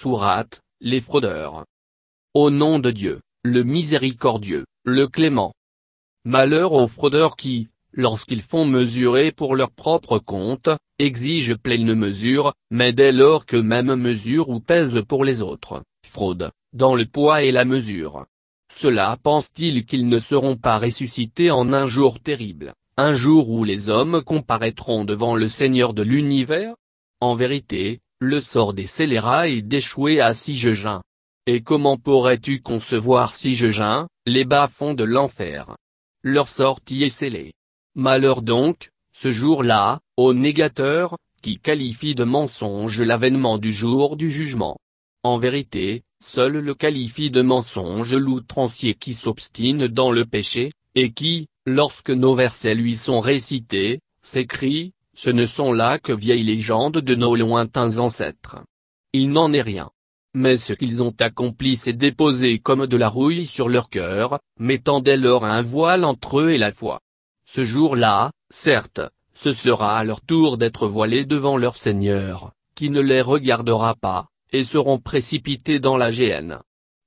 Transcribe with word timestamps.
Sourate, 0.00 0.60
les 0.80 1.00
fraudeurs. 1.00 1.64
Au 2.32 2.50
nom 2.50 2.78
de 2.78 2.92
Dieu, 2.92 3.20
le 3.42 3.64
miséricordieux, 3.64 4.64
le 4.84 5.08
clément. 5.08 5.54
Malheur 6.24 6.72
aux 6.72 6.86
fraudeurs 6.86 7.34
qui, 7.34 7.66
lorsqu'ils 7.92 8.42
font 8.42 8.64
mesurer 8.64 9.32
pour 9.32 9.56
leur 9.56 9.72
propre 9.72 10.20
compte, 10.20 10.68
exigent 11.00 11.56
pleine 11.60 11.96
mesure, 11.96 12.52
mais 12.70 12.92
dès 12.92 13.10
lors 13.10 13.44
que 13.44 13.56
même 13.56 13.92
mesure 13.96 14.50
ou 14.50 14.60
pèse 14.60 15.02
pour 15.02 15.24
les 15.24 15.42
autres, 15.42 15.82
fraude, 16.06 16.52
dans 16.72 16.94
le 16.94 17.04
poids 17.04 17.42
et 17.42 17.50
la 17.50 17.64
mesure. 17.64 18.24
Cela 18.72 19.18
pense-t-il 19.24 19.84
qu'ils 19.84 20.06
ne 20.06 20.20
seront 20.20 20.56
pas 20.56 20.78
ressuscités 20.78 21.50
en 21.50 21.72
un 21.72 21.88
jour 21.88 22.20
terrible, 22.20 22.72
un 22.96 23.14
jour 23.14 23.50
où 23.50 23.64
les 23.64 23.88
hommes 23.88 24.22
comparaîtront 24.22 25.04
devant 25.04 25.34
le 25.34 25.48
Seigneur 25.48 25.92
de 25.92 26.02
l'univers? 26.02 26.76
En 27.20 27.34
vérité, 27.34 27.98
le 28.20 28.40
sort 28.40 28.74
des 28.74 28.86
scélérats 28.86 29.48
est 29.48 29.62
d'échouer 29.62 30.20
à 30.20 30.34
si 30.34 30.56
jeun. 30.56 31.00
Et 31.46 31.62
comment 31.62 31.96
pourrais-tu 31.96 32.60
concevoir 32.60 33.34
si 33.34 33.54
jeun, 33.54 34.06
les 34.26 34.44
bas-fonds 34.44 34.94
de 34.94 35.04
l'enfer? 35.04 35.76
Leur 36.22 36.48
sortie 36.48 37.04
est 37.04 37.10
scellée. 37.10 37.52
Malheur 37.94 38.42
donc, 38.42 38.90
ce 39.12 39.32
jour-là, 39.32 40.00
aux 40.16 40.34
négateurs, 40.34 41.16
qui 41.42 41.58
qualifient 41.58 42.16
de 42.16 42.24
mensonge 42.24 43.00
l'avènement 43.00 43.58
du 43.58 43.72
jour 43.72 44.16
du 44.16 44.30
jugement. 44.30 44.78
En 45.22 45.38
vérité, 45.38 46.02
seul 46.22 46.58
le 46.58 46.74
qualifie 46.74 47.30
de 47.30 47.42
mensonge 47.42 48.14
l'outrancier 48.14 48.94
qui 48.94 49.14
s'obstine 49.14 49.86
dans 49.86 50.10
le 50.10 50.24
péché, 50.24 50.72
et 50.96 51.12
qui, 51.12 51.46
lorsque 51.66 52.10
nos 52.10 52.34
versets 52.34 52.74
lui 52.74 52.96
sont 52.96 53.20
récités, 53.20 54.00
s'écrie, 54.22 54.92
ce 55.18 55.30
ne 55.30 55.46
sont 55.46 55.72
là 55.72 55.98
que 55.98 56.12
vieilles 56.12 56.44
légendes 56.44 56.98
de 56.98 57.14
nos 57.16 57.34
lointains 57.34 57.98
ancêtres. 57.98 58.58
Il 59.12 59.30
n'en 59.30 59.52
est 59.52 59.62
rien. 59.62 59.90
Mais 60.32 60.56
ce 60.56 60.72
qu'ils 60.72 61.02
ont 61.02 61.14
accompli 61.18 61.74
s'est 61.74 61.92
déposé 61.92 62.60
comme 62.60 62.86
de 62.86 62.96
la 62.96 63.08
rouille 63.08 63.44
sur 63.44 63.68
leur 63.68 63.88
cœur, 63.88 64.38
mettant 64.60 65.00
dès 65.00 65.16
lors 65.16 65.44
un 65.44 65.60
voile 65.60 66.04
entre 66.04 66.38
eux 66.38 66.50
et 66.50 66.58
la 66.58 66.72
foi. 66.72 67.00
Ce 67.44 67.64
jour-là, 67.64 68.30
certes, 68.48 69.00
ce 69.34 69.50
sera 69.50 69.98
à 69.98 70.04
leur 70.04 70.20
tour 70.20 70.56
d'être 70.56 70.86
voilés 70.86 71.24
devant 71.24 71.56
leur 71.56 71.76
Seigneur, 71.76 72.52
qui 72.76 72.88
ne 72.88 73.00
les 73.00 73.20
regardera 73.20 73.96
pas, 73.96 74.28
et 74.52 74.62
seront 74.62 75.00
précipités 75.00 75.80
dans 75.80 75.96
la 75.96 76.12
géhenne. 76.12 76.60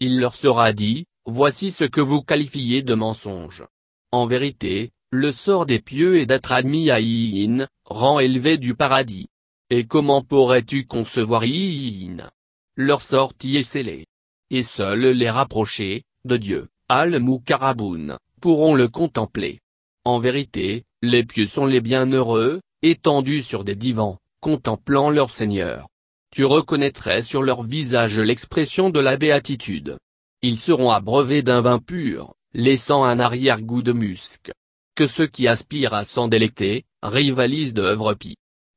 Il 0.00 0.18
leur 0.18 0.34
sera 0.34 0.72
dit, 0.72 1.04
voici 1.26 1.70
ce 1.70 1.84
que 1.84 2.00
vous 2.00 2.22
qualifiez 2.22 2.80
de 2.80 2.94
mensonge. 2.94 3.64
En 4.12 4.26
vérité, 4.26 4.92
le 5.10 5.32
sort 5.32 5.64
des 5.64 5.78
pieux 5.78 6.18
est 6.18 6.26
d'être 6.26 6.52
admis 6.52 6.90
à 6.90 7.00
Iin, 7.00 7.66
rang 7.86 8.18
élevé 8.18 8.58
du 8.58 8.74
paradis. 8.74 9.28
Et 9.70 9.86
comment 9.86 10.22
pourrais-tu 10.22 10.84
concevoir 10.84 11.46
Iin 11.46 12.28
Leur 12.76 13.00
sortie 13.00 13.56
est 13.56 13.62
scellée. 13.62 14.06
Et 14.50 14.62
seuls 14.62 15.06
les 15.06 15.30
rapprochés, 15.30 16.04
de 16.26 16.36
Dieu, 16.36 16.68
Al-Mukarraboun, 16.90 18.18
pourront 18.40 18.74
le 18.74 18.88
contempler. 18.88 19.60
En 20.04 20.18
vérité, 20.18 20.84
les 21.00 21.24
pieux 21.24 21.46
sont 21.46 21.66
les 21.66 21.80
bienheureux, 21.80 22.60
étendus 22.82 23.42
sur 23.42 23.64
des 23.64 23.76
divans, 23.76 24.18
contemplant 24.40 25.08
leur 25.08 25.30
Seigneur. 25.30 25.88
Tu 26.30 26.44
reconnaîtrais 26.44 27.22
sur 27.22 27.42
leur 27.42 27.62
visage 27.62 28.18
l'expression 28.18 28.90
de 28.90 29.00
la 29.00 29.16
béatitude. 29.16 29.96
Ils 30.42 30.58
seront 30.58 30.90
abreuvés 30.90 31.42
d'un 31.42 31.62
vin 31.62 31.78
pur, 31.78 32.34
laissant 32.52 33.04
un 33.04 33.18
arrière-goût 33.18 33.82
de 33.82 33.92
musc. 33.92 34.52
Que 34.98 35.06
ceux 35.06 35.28
qui 35.28 35.46
aspirent 35.46 35.94
à 35.94 36.04
s'en 36.04 36.26
délecter, 36.26 36.84
rivalisent 37.04 37.72
d'œuvres 37.72 38.14
pie. 38.14 38.34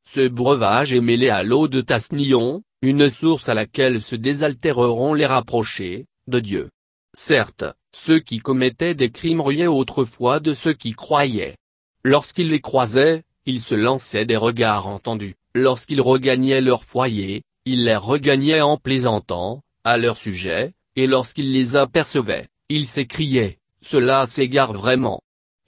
Ce 0.08 0.28
breuvage 0.28 0.94
est 0.94 1.02
mêlé 1.02 1.30
à 1.30 1.42
l'eau 1.42 1.68
de 1.68 1.82
Tasnion, 1.82 2.62
une 2.84 3.10
source 3.10 3.50
à 3.50 3.56
laquelle 3.56 4.00
se 4.00 4.16
désaltéreront 4.16 5.16
les 5.16 5.26
rapprochés, 5.26 6.06
de 6.28 6.40
Dieu. 6.40 6.70
Certes, 7.18 7.64
ceux 7.92 8.20
qui 8.20 8.38
commettaient 8.38 8.94
des 8.94 9.10
crimes 9.10 9.42
riaient 9.42 9.66
autrefois 9.66 10.40
de 10.40 10.54
ceux 10.54 10.74
qui 10.74 10.92
croyaient. 10.92 11.56
Lorsqu'ils 12.04 12.50
les 12.50 12.62
croisaient, 12.62 13.24
ils 13.48 13.60
se 13.60 13.74
lançaient 13.74 14.28
des 14.28 14.38
regards 14.38 14.86
entendus, 14.86 15.38
lorsqu'ils 15.56 16.02
regagnaient 16.02 16.62
leur 16.62 16.84
foyer, 16.84 17.42
ils 17.66 17.86
les 17.86 17.96
regagnaient 17.96 18.62
en 18.62 18.78
plaisantant, 18.78 19.64
à 19.84 19.98
leur 19.98 20.18
sujet, 20.18 20.74
et 20.96 21.08
lorsqu'ils 21.08 21.52
les 21.52 21.76
apercevaient, 21.76 22.46
ils 22.70 22.86
s'écriaient, 22.86 23.58
cela 23.82 24.28
s'égare 24.28 24.74
vraiment. 24.74 25.24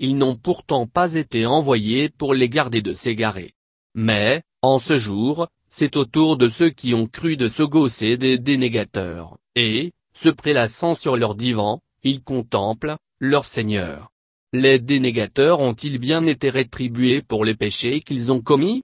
Ils 0.06 0.18
n'ont 0.18 0.36
pourtant 0.36 0.86
pas 0.86 1.14
été 1.14 1.46
envoyés 1.46 2.10
pour 2.10 2.34
les 2.34 2.50
garder 2.50 2.82
de 2.82 2.92
s'égarer. 2.92 3.54
Mais, 3.96 4.44
en 4.62 4.78
ce 4.78 4.98
jour, 4.98 5.48
c'est 5.70 5.96
au 5.96 6.04
tour 6.04 6.36
de 6.36 6.50
ceux 6.50 6.72
qui 6.72 6.94
ont 6.94 7.08
cru 7.08 7.38
de 7.38 7.48
se 7.48 7.64
gausser 7.64 8.18
des 8.18 8.38
dénégateurs, 8.38 9.38
et, 9.56 9.94
se 10.14 10.28
prélassant 10.28 10.94
sur 10.94 11.16
leur 11.16 11.36
divan, 11.36 11.80
ils 12.04 12.22
contemplent, 12.22 12.98
leur 13.22 13.46
Seigneur. 13.46 14.10
Les 14.52 14.78
dénégateurs 14.78 15.62
ont-ils 15.62 16.00
bien 16.00 16.26
été 16.26 16.50
rétribués 16.50 17.22
pour 17.22 17.46
les 17.46 17.56
péchés 17.56 18.02
qu'ils 18.02 18.30
ont 18.30 18.42
commis? 18.42 18.82